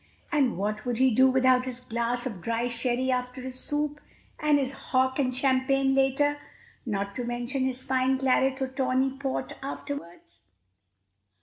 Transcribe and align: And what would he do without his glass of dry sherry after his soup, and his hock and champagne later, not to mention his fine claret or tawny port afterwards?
And 0.31 0.57
what 0.57 0.83
would 0.83 0.97
he 0.97 1.11
do 1.11 1.29
without 1.29 1.65
his 1.65 1.79
glass 1.79 2.25
of 2.25 2.41
dry 2.41 2.67
sherry 2.67 3.11
after 3.11 3.39
his 3.39 3.59
soup, 3.59 3.99
and 4.39 4.57
his 4.57 4.71
hock 4.71 5.19
and 5.19 5.37
champagne 5.37 5.93
later, 5.93 6.39
not 6.87 7.13
to 7.17 7.23
mention 7.23 7.65
his 7.65 7.83
fine 7.83 8.17
claret 8.17 8.59
or 8.63 8.67
tawny 8.67 9.11
port 9.19 9.53
afterwards? 9.61 10.39